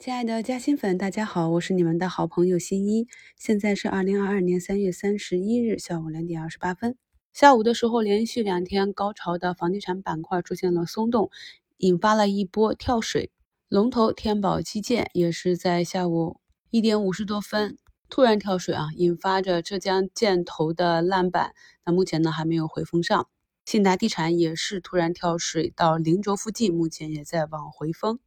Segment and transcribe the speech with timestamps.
[0.00, 3.06] 亲爱的嘉兴粉，大家好，我是你们的好朋友新一。
[3.36, 6.96] 现在是二零二二年三月三十一日下午两点二十八分。
[7.34, 11.28] 下午的时候，连续两天高潮的房地产板块出现了松动，
[11.76, 13.30] 引发了一波跳水。
[13.68, 16.40] 龙头天宝基建也是在下午
[16.70, 17.76] 一点五十多分
[18.08, 21.52] 突然跳水啊，引发着浙江建投的烂板。
[21.84, 23.28] 那目前呢还没有回封上。
[23.66, 28.18] 信达地产也是突然跳水到零轴附近，目前也在往回封。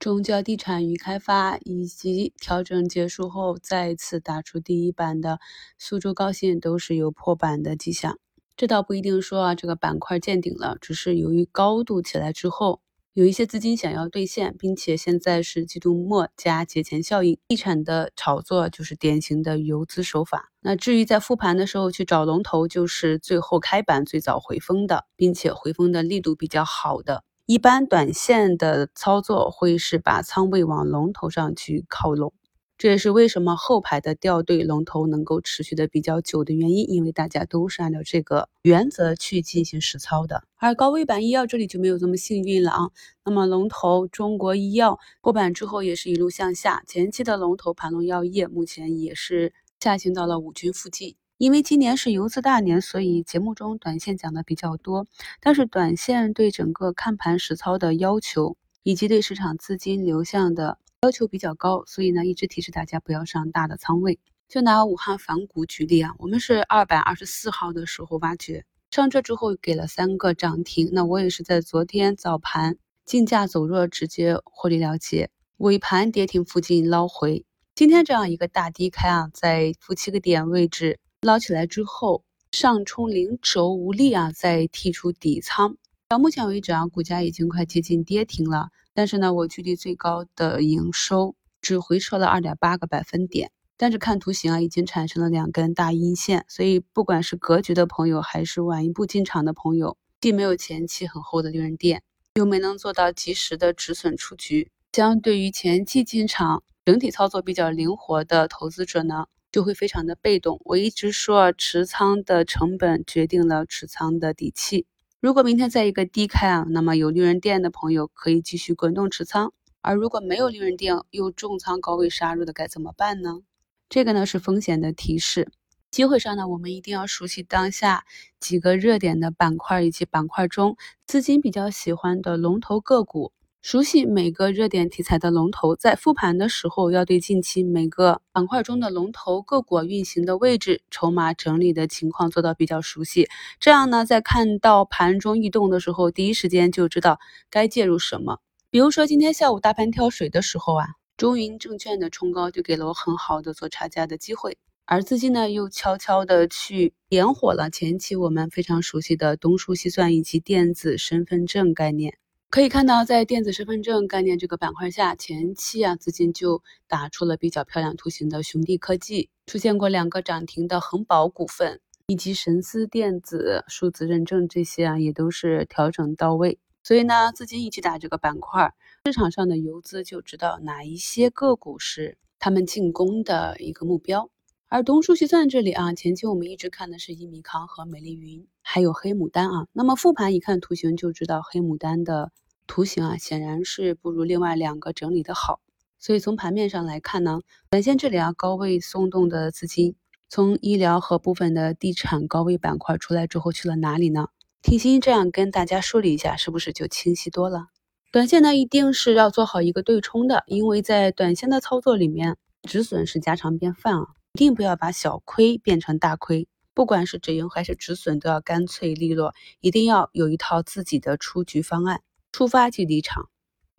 [0.00, 5.40] 中交地产与开发以及调整结束后再次打出第一板的
[5.76, 8.18] 苏州高新都是有破板的迹象。
[8.56, 12.80] 这倒不一定说啊，这个板块见顶了，只是由于高度起来之后，
[13.12, 20.50] 有一些资金想要兑现，并且现在是季度末加节前效应，地产的炒作就是典型的游资手法。
[20.62, 27.22] 那至于在复盘的时候去找龙头，就是最后开板最早回封的，并且回封的力度比较好的。
[27.50, 32.32] 一般短线的操作会是把仓位往龙头上去靠拢，
[32.78, 40.44] 这也是为什么后排的掉队龙头能够持续的比较久的原因，因为大家都是按照这个原则去进行实操的。
[40.58, 42.90] 而高位板医药这里就没有这么幸运了啊。
[43.24, 51.16] 那么龙头中国医药破板之后也是一路向下，前期的龙头盘龙药业目前也是下行到了五均附近。
[51.40, 55.06] 因为今年是游资大年，所以节目中短线讲的比较多。
[55.40, 64.18] 但是短线对整个看盘实操的要求，以及对市场资金流向的要求比较高，所以呢，一直提示大家不要上大的仓位。
[64.50, 77.46] 就拿武汉反股举例啊，我们是二百二十四号的时候挖掘上车之后给了三个涨停，那我也是在昨天早盘竞价走弱，直接获利了结，尾盘跌停附近捞回。
[77.74, 80.98] 今天这样一个大低开啊，在负七个点位置。
[81.22, 85.76] 捞起来之后，上冲零轴无力啊，再剔出底仓。
[86.08, 88.70] 到目前为止啊，股价已经快接近跌停了。
[88.94, 93.50] 但是呢，我距离最高的营收只回撤了二点八个百分点。
[93.76, 96.46] 但是看图形啊，已经产生了两根大阴线。
[96.48, 102.02] 所以不管是格局的朋友，还是晚一步进场的朋友，既没有前期很厚的利润垫，
[102.36, 104.70] 又没能做到及时的止损出局。
[104.94, 109.26] 相对于前期进场，整体操作比较灵活的投资者呢？
[109.50, 110.60] 就会非常的被动。
[110.64, 114.86] 我一直说，持仓的成本决定了持仓的底气。
[115.20, 119.50] 如果明天在一个低开啊，那么有利润垫的朋友可以继续滚动持仓；
[119.82, 123.40] 而如果没有利润垫又重仓高位杀入的，该怎么办呢？
[123.88, 125.50] 这个呢是风险的提示。
[125.90, 128.04] 机会上呢，我们一定要熟悉当下
[128.38, 133.32] 几个热点的板块以及板块中资金比较喜欢的龙头个股。
[133.62, 143.28] 熟悉每个热点题材的龙头，在复盘的时候，要对近期每个板块中的龙头个股运行的位置、筹码整理的情况做到比较熟悉。
[143.58, 147.18] 这样呢，在看到盘中异动的时候，第一时间就知道
[147.50, 148.38] 该介入什么。
[148.70, 150.86] 比如说今天下午大盘跳水的时候啊，
[151.18, 154.56] 中银证券的冲高就给了我很好的做差价的机会，
[154.86, 162.16] 而资金呢又悄悄的去点火了前期我们非常熟悉的东数西算以及电子身份证概念。
[162.50, 176.58] 可以看到，在电子身份证概念这个板块下，前期啊资金就打出了比较漂亮图形的雄帝科技，出现过两个涨停的恒宝股份，以及神思电子数字认证这些啊也都是调整到位。
[176.82, 178.74] 所以呢，资金一去打这个板块，
[179.04, 184.28] 市场上的游资就知道哪一些个股是他们进攻的一个目标。
[184.70, 189.66] 而东数西算这里啊，前期我们一直看的是益米康和美丽云，还有黑牡丹啊。
[189.72, 192.30] 那么复盘一看图形就知道黑牡丹的。
[192.68, 195.58] 图形啊，显然是不如另外两个整理的好，
[195.98, 199.96] 所以从盘面上来看呢，短线这里啊高位松动的资金，
[200.28, 204.28] 从医疗和部分的地产高位板块出来之后去了哪里呢？
[204.62, 207.66] 听心这样跟大家梳理一下，是不是就清晰多了？
[208.12, 222.00] 短线呢一定是要做好一个对冲的，因为在短线的操作里面，止损是家常便饭啊，一定不要把小亏变成大亏，不管是止盈还是止损，都要干脆利落，一定要有一套自己的出局方案。
[222.30, 223.28] 出发即离场，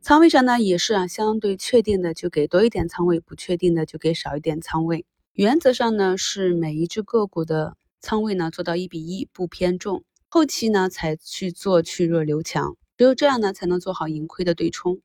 [0.01, 5.05] 仓位上呢也是啊，相对确定的就给多一点仓位，不确定的就给少一点仓位。
[5.31, 10.03] 原则上呢是每一只个股的仓位呢做到一比一，不偏重。
[10.27, 14.99] 后期呢才去做去弱留强，只有这样呢才能做好盈亏的对冲。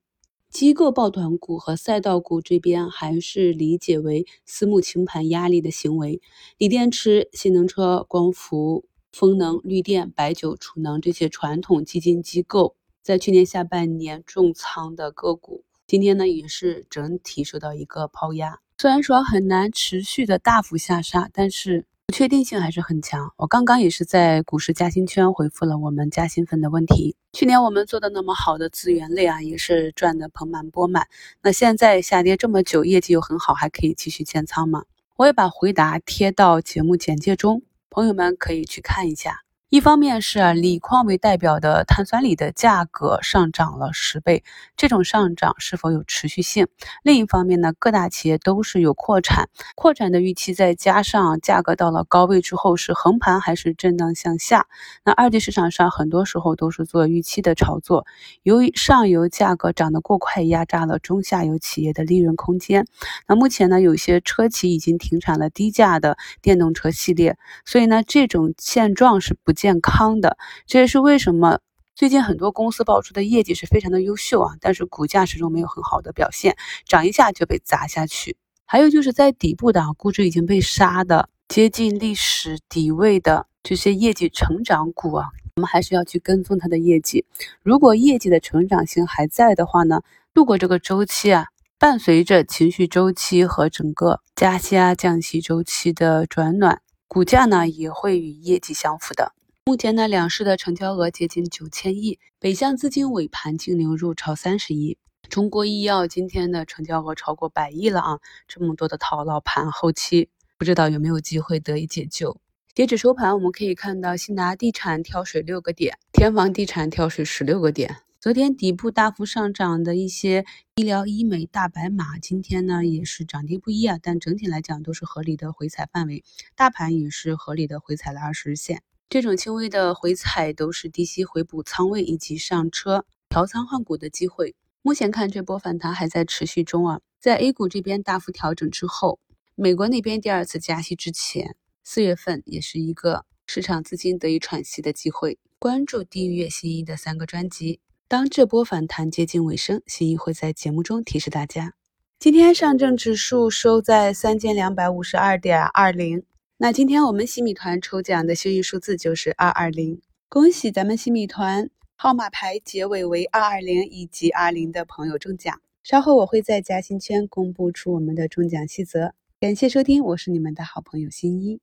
[0.50, 6.20] 机构抱团股和赛道股这边还是理解为私募清盘压力的行为。
[6.56, 12.76] 锂电池、新能车、光伏、风能、绿电、白酒、储能这些传统基金机构。
[13.02, 18.58] 在去年下半年重仓的个股，今天呢也是整体受到一个抛压。
[18.78, 23.32] 虽然说很难持续的大幅下杀，但是不确定性还是很强。
[23.36, 27.16] 我刚刚也是在股市加薪圈回复了我们加薪粉的问题。
[27.32, 31.08] 去年我们做的那么好的资源类啊，也是赚的盆满钵满。
[31.42, 34.84] 那现在下跌这么久，业绩又很好，还可以继续建仓吗？
[35.16, 39.40] 我也把回答贴到节目简介中，朋友们可以去看一下。
[39.68, 44.44] 一方面是锂矿为代表的碳酸锂的价格上涨了十倍，
[44.76, 46.68] 这种上涨是否有持续性？
[47.02, 54.68] 另一方面呢，各大企业都是有扩产，扩产的预期再加上价格到了高位之后是横盘还是震荡向下？
[55.04, 58.06] 那二级市场上很多时候都是做预期的炒作，
[58.44, 62.86] 由于上游价格涨得过快，压榨了中下游企业的利润空间。
[63.26, 69.65] 那目前呢，有些车企已经停产了低价的电动车系列，所以呢，这种现状是不见。
[69.66, 71.58] 健康的，这也是为什么
[71.96, 78.36] 最近很多公司爆出的业绩是非常的优秀啊，但是股价始终没有很好的表现，涨一下就被砸下去。
[78.64, 87.24] 还有就是在底部的啊估值已经被杀的接近历史底位的这些业绩成长股啊，我们还是要去跟踪它的业绩。
[87.64, 90.02] 如果业绩的成长性还在的话呢，
[90.32, 91.46] 度过这个周期啊，
[91.76, 99.32] 伴随着情绪周期和整个加息啊降息周期的转暖，股价呢也会与业绩相符的。
[99.68, 104.96] 目前呢，两市的成交额接近九千亿，北向资金尾盘净流入超三十亿。
[105.28, 108.20] 中国医药今天的成交额超过百亿了啊！
[108.46, 112.40] 这么多的套牢盘，后期不知道有没有机会得以解救。
[112.76, 117.96] 截止收盘，我们可以看到信达地产跳水六个点，天房地产跳水十六个点。
[118.20, 120.44] 昨天底部大幅上涨的一些
[120.76, 126.22] 医疗医美大白马，今天呢也是涨跌不一啊，但整体来讲都是合理的回踩范围，
[126.54, 128.84] 大盘也是合理的回踩了二十日线。
[129.08, 134.56] 这种轻微的回踩都是低吸回补仓位以及上车调仓换股的机会。
[134.82, 139.20] 目前看这波反弹还在持续中啊，在 A 股这边大幅调整之后，
[139.54, 141.54] 美国那边第二次加息之前，
[141.84, 145.38] 四月份也是一个市场资金得以喘息的机会。
[145.60, 151.74] 关注订阅新一的三个专辑，当这波反弹接近尾声，新一会在节目中提示大家。
[152.18, 156.24] 今天上证指数收在三千两百五十二点二零。
[156.58, 165.60] 那今天我们新米团抽奖的幸运数字就是二二零，恭喜咱们新米团号码牌结尾为二二零以及二零的朋友中奖。
[165.82, 169.12] 稍后我会在嘉兴圈公布出我们的中奖细则。
[169.38, 171.60] 感谢收听，我是你们的好朋友新一。